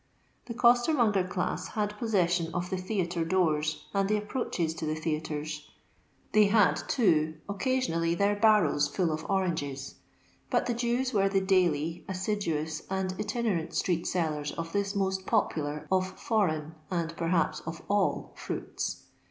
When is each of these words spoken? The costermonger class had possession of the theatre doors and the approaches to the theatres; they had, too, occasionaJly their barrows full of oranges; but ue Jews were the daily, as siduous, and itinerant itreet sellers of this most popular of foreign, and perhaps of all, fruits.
The 0.47 0.55
costermonger 0.55 1.29
class 1.29 1.67
had 1.77 1.95
possession 1.99 2.51
of 2.55 2.71
the 2.71 2.77
theatre 2.77 3.23
doors 3.23 3.85
and 3.93 4.09
the 4.09 4.17
approaches 4.17 4.73
to 4.73 4.85
the 4.87 4.95
theatres; 4.95 5.69
they 6.31 6.45
had, 6.45 6.81
too, 6.89 7.35
occasionaJly 7.47 8.17
their 8.17 8.35
barrows 8.35 8.87
full 8.87 9.11
of 9.11 9.23
oranges; 9.29 9.93
but 10.49 10.67
ue 10.67 10.73
Jews 10.73 11.13
were 11.13 11.29
the 11.29 11.39
daily, 11.39 12.03
as 12.07 12.25
siduous, 12.25 12.81
and 12.89 13.13
itinerant 13.19 13.73
itreet 13.73 14.07
sellers 14.07 14.51
of 14.53 14.73
this 14.73 14.95
most 14.95 15.27
popular 15.27 15.85
of 15.91 16.07
foreign, 16.19 16.73
and 16.89 17.15
perhaps 17.15 17.59
of 17.67 17.83
all, 17.87 18.31
fruits. 18.35 19.03